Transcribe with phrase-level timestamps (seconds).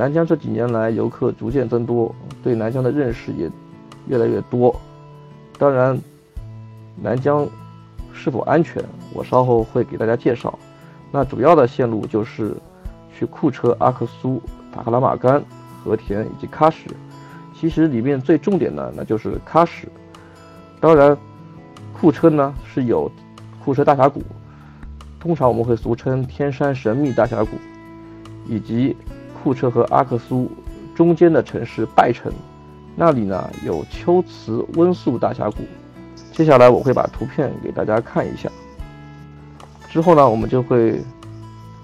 [0.00, 3.50] 南疆这几年来游客逐渐增多，对南疆的认识也
[4.06, 4.74] 越来越多。
[5.58, 6.00] 当然，
[6.96, 7.46] 南疆
[8.10, 8.82] 是否安全，
[9.12, 10.58] 我稍后会给大家介绍。
[11.12, 12.56] 那主要的线路就是
[13.14, 14.40] 去库车、阿克苏、
[14.72, 15.44] 塔克拉玛干、
[15.84, 16.88] 和田以及喀什。
[17.54, 19.86] 其实里面最重点的那就是喀什。
[20.80, 21.14] 当然，
[21.92, 23.12] 库车呢是有
[23.62, 24.22] 库车大峡谷，
[25.20, 27.50] 通常我们会俗称天山神秘大峡谷，
[28.48, 28.96] 以及
[29.42, 30.50] 库车和阿克苏
[30.94, 32.32] 中间的城市拜城，
[32.94, 35.58] 那里呢有秋瓷温宿大峡谷。
[36.32, 38.50] 接下来我会把图片给大家看一下。
[39.88, 41.00] 之后呢，我们就会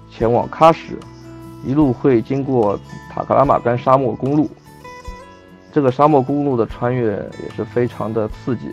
[0.09, 0.95] 前往喀什，
[1.65, 4.49] 一路会经过塔克拉玛干沙漠公路。
[5.73, 7.11] 这个沙漠公路的穿越
[7.43, 8.71] 也是非常的刺激，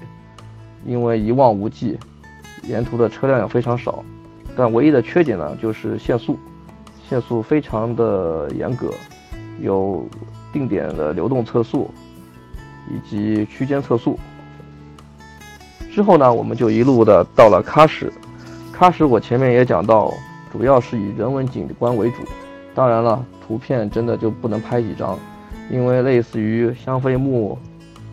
[0.87, 1.99] 因为一望无际，
[2.63, 4.03] 沿途的车辆也非常少，
[4.57, 6.39] 但唯一的缺点呢就是限速，
[7.09, 8.91] 限速非常的严格，
[9.61, 10.07] 有
[10.53, 11.91] 定点的流动测速
[12.89, 14.19] 以及区间测速。
[15.93, 18.13] 之后呢，我们就一路的到了喀什。
[18.77, 20.13] 喀什我前面也讲到，
[20.53, 22.17] 主要是以人文景观为主，
[22.75, 25.17] 当然了，图片真的就不能拍几张。
[25.71, 27.57] 因为类似于香妃墓、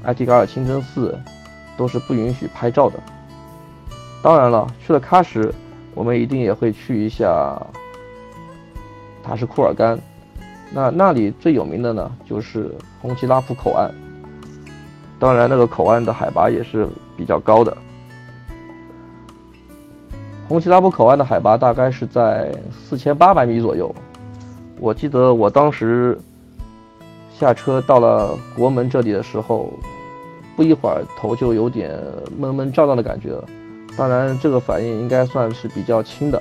[0.03, 1.19] 艾提嘎尔清真寺，
[1.75, 2.99] 都是不允许拍照的。
[4.21, 5.51] 当然了，去了喀什，
[5.95, 7.59] 我们一定也会去一下
[9.23, 9.99] 塔什库尔干。
[10.71, 13.91] 那那里最有名的呢，就是红旗拉普口岸。
[15.19, 17.75] 当然，那个口岸的海拔也是比较高的。
[20.47, 23.93] 红旗拉普口岸的海拔大概是在四千八百米左右。
[24.79, 26.17] 我记得我当时。
[27.33, 29.73] 下车到了国门这里的时候，
[30.55, 31.99] 不一会儿头就有点
[32.37, 33.35] 闷闷胀胀的感觉。
[33.97, 36.39] 当然，这个反应应该算是比较轻的。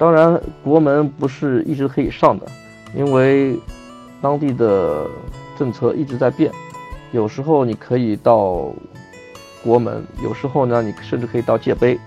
[0.00, 2.46] 当然，国门不是一直可以上的，
[2.96, 3.54] 因为
[4.22, 5.06] 当地的
[5.58, 6.50] 政策一直在变。
[7.12, 8.72] 有时候你可以到
[9.62, 12.00] 国门，有时候呢你甚至可以到界碑，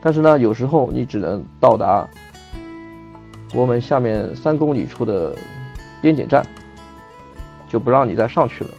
[0.00, 2.08] 但是呢有时候你只能到达
[3.52, 5.34] 国门下面三公里处的
[6.00, 6.46] 边检站。
[7.68, 8.70] 就不让你再上去了，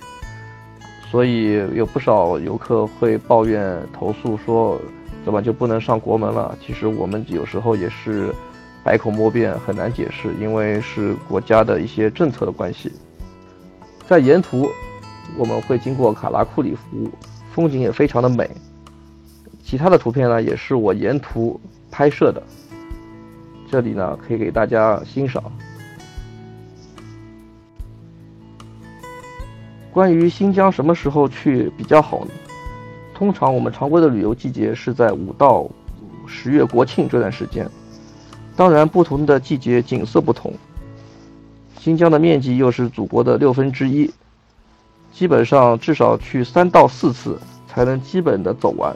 [1.10, 4.78] 所以有不少游客会抱怨投诉说，
[5.24, 6.58] 怎么就不能上国门了？
[6.62, 8.36] 其实我们有时候也是
[8.84, 12.92] 百口莫辩，很难解释，因为是国家的一些政策的关系。
[14.08, 14.68] 在沿途
[15.38, 17.10] 我们会经过卡拉库里湖，
[17.54, 18.50] 风景也非常的美。
[19.64, 22.42] 其他的图片呢，也是我沿途拍摄的，
[23.70, 25.42] 这里呢可以给大家欣赏。
[29.92, 32.32] 关于新疆什么时候去比较好呢？
[33.14, 35.70] 通常我们常规的旅游季节是在五到
[36.26, 37.70] 十月国庆这段时间。
[38.62, 40.54] 当然，不同的季节景色不同。
[41.80, 44.08] 新疆的面积又是祖国的六分之一，
[45.12, 48.96] 基本上至少去三到四次才能基本的走完。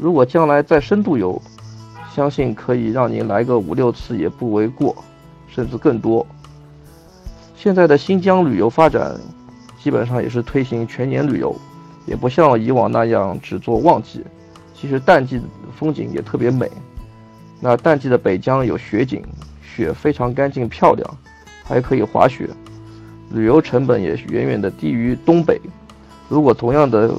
[0.00, 1.42] 如果将来再深度游，
[2.10, 4.96] 相信可以让您来个五六次也不为过，
[5.46, 6.26] 甚至更多。
[7.54, 9.14] 现在的新疆旅游发展。
[9.78, 11.54] 基本上也是推行全年旅游，
[12.06, 14.24] 也不像以往那样只做旺季。
[14.74, 15.38] 其实淡季
[15.76, 16.70] 风景也特别美。
[17.64, 19.22] 那淡季的北疆有雪景，
[19.62, 21.18] 雪非常干净漂亮，
[21.62, 22.50] 还可以滑雪，
[23.30, 25.60] 旅游成本也远远的低于东北。
[26.28, 27.14] 如果同样的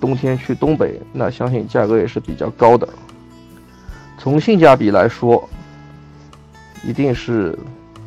[0.00, 2.88] 冬天去东北，那相信价格也是比较高的。
[4.18, 5.48] 从性价比来说，
[6.82, 7.56] 一定是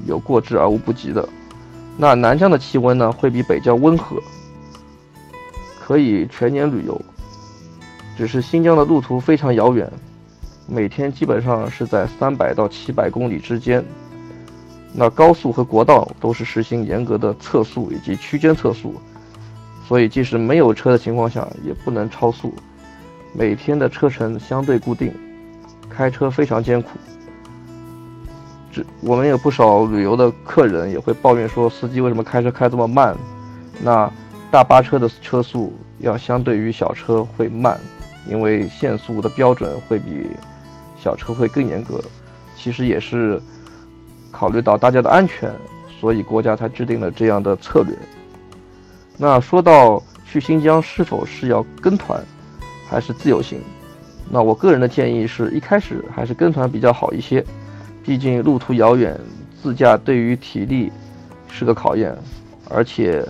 [0.06, 1.28] 有过之而无不及的。
[1.96, 4.22] 那南疆的气温呢，会比北疆温和，
[5.80, 7.02] 可以全年旅游。
[8.18, 9.90] 只是新疆的路途非常遥远，
[10.68, 13.84] 每天基本上是在三百到七百公里之间。
[14.94, 18.96] 那高速和国道都是实行严格的测速以及区间测速，
[19.88, 22.54] 所以即使没有车的情况下，也不能超速。
[23.34, 25.14] 每天的车程相对固定，
[25.90, 26.90] 开车非常艰苦。
[28.72, 33.16] 这我们有不少旅游的客人也会抱怨说，司机为什么开车开这么慢？
[33.84, 34.12] 那
[34.50, 37.80] 大巴车的车速要相对于小车会慢，
[38.28, 40.25] 因为限速的标准会比
[41.02, 42.02] 小车会更严格。
[42.56, 43.42] 其实也是
[44.32, 45.52] 考虑到大家的安全，
[46.00, 47.96] 所以国家才制定了这样的策略。
[49.18, 52.22] 那说到去新疆是否是要跟团，
[52.90, 53.62] 还是自由行？
[54.30, 57.46] 那我个人的建议是一开始还是跟团比较好一些。
[58.04, 59.20] 毕竟路途遥远，
[59.62, 60.92] 自驾对于体力
[61.50, 62.16] 是个考验，
[62.70, 63.26] 而且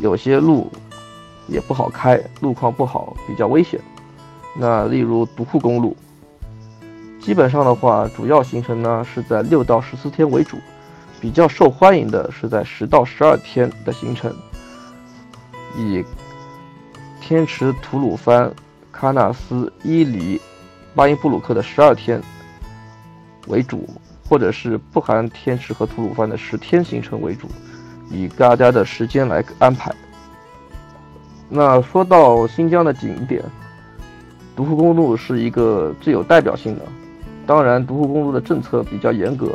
[0.00, 0.70] 有些路
[1.46, 3.80] 也不好开，路况不好，比较危险。
[4.56, 5.96] 那例如独库公路，
[7.26, 10.58] 基本上的话，主要行程呢是在六到十四天为主，
[11.20, 14.32] 比较受欢迎的是在十到十二天的行程，
[15.76, 16.04] 以
[17.20, 18.54] 天池、吐鲁番、
[18.96, 20.40] 喀纳斯、伊犁、
[20.94, 22.22] 巴音布鲁克的十二天
[23.48, 23.88] 为主，
[24.28, 27.48] 或者是不含天池和吐鲁番的十天行程为主，
[28.08, 29.92] 以大家的时间来安排。
[31.48, 33.42] 那说到新疆的景点，
[34.54, 36.82] 独库公路是一个最有代表性的。
[37.46, 39.52] 当然，独库公路的政策比较严格。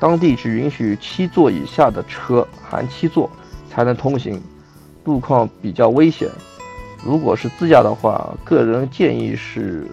[0.00, 3.28] 当地只允许七座以下的车含七座
[3.68, 4.40] 才能通行，
[5.04, 6.28] 路况比较危险。
[7.04, 9.86] 如果是自驾的话，个人建议是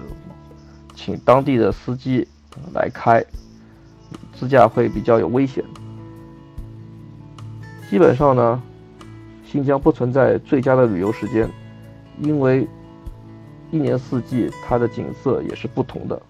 [0.93, 2.27] 请当地的司机
[2.73, 3.25] 来开，
[4.33, 5.63] 自驾会比较有危险。
[7.89, 8.61] 基本上呢，
[9.45, 11.49] 新疆不存在最佳的旅游时间，
[12.21, 12.67] 因为
[13.71, 16.21] 一年四季它的景色也是不同的。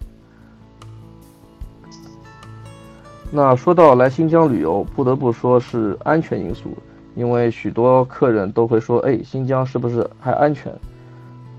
[3.31, 6.77] 那说到来新疆旅游，不得不说是安全因素，
[7.15, 10.73] 因为许多客人都会说：“哎，新疆是不是还安全？”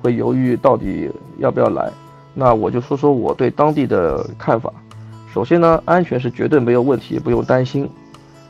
[0.01, 1.91] 会犹豫到底要不要来。
[2.33, 4.73] 那我就说说我对当地的看法。
[5.33, 7.89] 首先呢，安全是绝对没有问题，不用担心。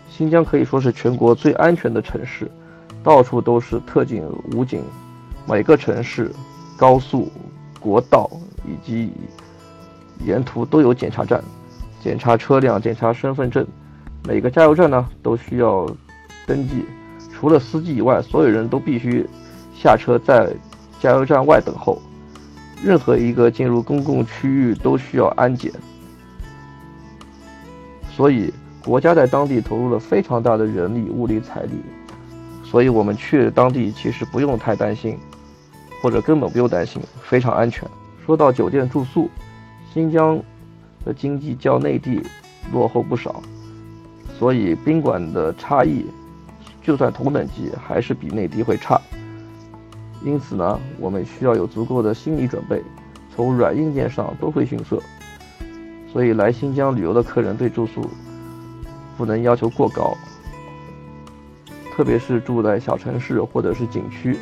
[0.09, 2.51] 新疆可以说是全国最安全的城市，
[3.03, 4.25] 到处都是特警、
[4.55, 4.83] 武警，
[5.49, 6.31] 每个城市、
[6.77, 7.29] 高速、
[7.81, 8.31] 国道
[8.65, 9.11] 以及
[10.25, 11.43] 沿途都有检查站。
[12.03, 13.67] 检查车辆，检查身份证，
[14.25, 15.87] 每个加油站呢都需要
[16.47, 16.85] 登记，
[17.33, 19.27] 除了司机以外，所有人都必须
[19.75, 20.53] 下车在
[21.01, 22.01] 加油站外等候。
[22.85, 25.73] 任何一个进入公共区域都需要安检，
[28.11, 28.53] 所以
[28.85, 31.81] 国家在当地投入了非常大的人力、物力、财力，
[32.63, 35.19] 所以我们去当地其实不用太担心，
[36.03, 37.89] 或者根本不用担心，非常安全。
[38.25, 39.31] 说到酒店住宿，
[39.93, 40.39] 新疆。
[41.07, 42.21] 的经济较内地
[42.73, 43.41] 落后不少，
[44.37, 46.05] 所以宾馆的差异，
[46.83, 49.01] 就算同等级还是比内地会差。
[50.25, 52.83] 因此呢，我们需要有足够的心理准备，
[53.35, 55.01] 从软硬件上都会逊色。
[56.13, 58.11] 所以来新疆旅游的客人对住宿
[59.17, 60.17] 不能要求过高，
[61.95, 64.37] 特别是住在小城市或者是景区，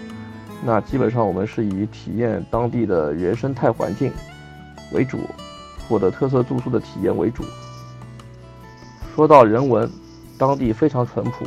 [0.64, 4.10] 那基本上我们是以体验当地的原生态环境
[4.93, 5.19] 为主。
[5.88, 7.44] 获得特色住宿的体验为主。
[9.14, 9.88] 说到人文，
[10.36, 11.46] 当地非常淳朴。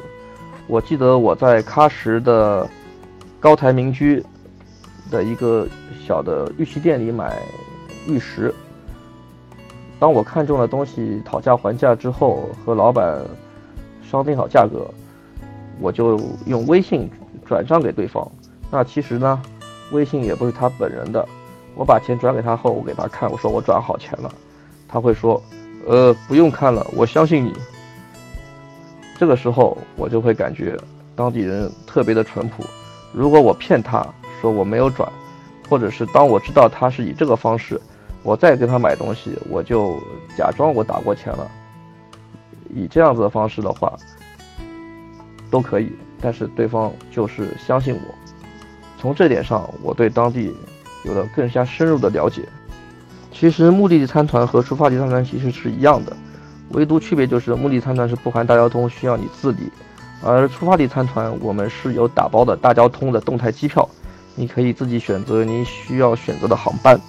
[0.67, 2.67] 我记得我在喀什的
[3.39, 4.23] 高台民居
[5.09, 5.67] 的一个
[6.05, 7.41] 小的玉器店里买
[8.07, 8.53] 玉石。
[9.99, 13.19] 当我看中了东西，讨价还价之后，和老板
[14.03, 14.85] 商定好价格，
[15.79, 17.09] 我就用微信
[17.45, 18.25] 转账给对方。
[18.69, 19.41] 那其实呢，
[19.91, 21.27] 微信也不是他本人的。
[21.77, 24.33] 我把钱转给他后，我给他看，我说我转好钱了，
[24.87, 25.39] 他会说，
[25.85, 27.53] 呃，不用看了，我相信你。
[29.19, 30.75] 这个时候我就会感觉
[31.15, 32.63] 当地人特别的淳朴。
[33.13, 34.03] 如果我骗他
[34.41, 35.07] 说我没有转，
[35.69, 37.79] 或者是当我知道他是以这个方式，
[38.23, 40.01] 我再给他买东西，我就
[40.35, 41.47] 假装我打过钱了。
[42.73, 43.95] 以这样子的方式的话，
[45.51, 48.15] 都可以，但是对方就是相信我。
[48.99, 50.55] 从这点上，我对当地。
[51.07, 52.43] 有了更加深入的了解。
[53.31, 56.15] 其实目的地参团和出发地参团其实是一样的，
[56.69, 59.69] 唯独区别就是目的地参团是不含大交通，需要你自理；
[60.23, 63.87] 而出发地参团我们是有打包的大交通的动态机票，
[64.35, 66.99] 你可以自己选择你需要选择的航班。